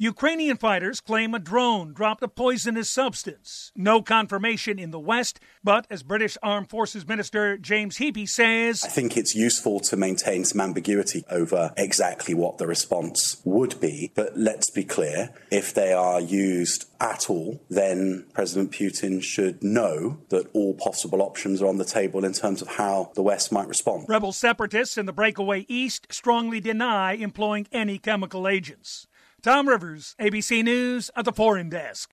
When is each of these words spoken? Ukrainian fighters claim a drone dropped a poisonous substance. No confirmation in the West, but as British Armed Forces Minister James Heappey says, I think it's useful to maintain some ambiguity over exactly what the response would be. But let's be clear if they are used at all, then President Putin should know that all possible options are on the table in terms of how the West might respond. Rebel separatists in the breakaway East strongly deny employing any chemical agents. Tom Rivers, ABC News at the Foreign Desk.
Ukrainian 0.00 0.56
fighters 0.56 1.00
claim 1.00 1.34
a 1.34 1.40
drone 1.40 1.92
dropped 1.92 2.22
a 2.22 2.28
poisonous 2.28 2.88
substance. 2.88 3.72
No 3.74 4.00
confirmation 4.00 4.78
in 4.78 4.92
the 4.92 4.98
West, 5.00 5.40
but 5.64 5.88
as 5.90 6.04
British 6.04 6.38
Armed 6.40 6.70
Forces 6.70 7.04
Minister 7.04 7.58
James 7.58 7.98
Heappey 7.98 8.28
says, 8.28 8.84
I 8.84 8.88
think 8.90 9.16
it's 9.16 9.34
useful 9.34 9.80
to 9.80 9.96
maintain 9.96 10.44
some 10.44 10.60
ambiguity 10.60 11.24
over 11.28 11.72
exactly 11.76 12.32
what 12.32 12.58
the 12.58 12.66
response 12.68 13.42
would 13.44 13.80
be. 13.80 14.12
But 14.14 14.38
let's 14.38 14.70
be 14.70 14.84
clear 14.84 15.30
if 15.50 15.74
they 15.74 15.92
are 15.92 16.20
used 16.20 16.84
at 17.00 17.28
all, 17.28 17.60
then 17.68 18.24
President 18.32 18.70
Putin 18.70 19.20
should 19.20 19.64
know 19.64 20.18
that 20.28 20.48
all 20.52 20.74
possible 20.74 21.22
options 21.22 21.60
are 21.60 21.66
on 21.66 21.78
the 21.78 21.84
table 21.84 22.24
in 22.24 22.34
terms 22.34 22.62
of 22.62 22.68
how 22.68 23.10
the 23.16 23.22
West 23.22 23.50
might 23.50 23.66
respond. 23.66 24.04
Rebel 24.08 24.32
separatists 24.32 24.96
in 24.96 25.06
the 25.06 25.12
breakaway 25.12 25.66
East 25.68 26.06
strongly 26.08 26.60
deny 26.60 27.14
employing 27.14 27.66
any 27.72 27.98
chemical 27.98 28.46
agents. 28.46 29.07
Tom 29.40 29.68
Rivers, 29.68 30.16
ABC 30.20 30.64
News 30.64 31.12
at 31.14 31.24
the 31.24 31.32
Foreign 31.32 31.68
Desk. 31.68 32.06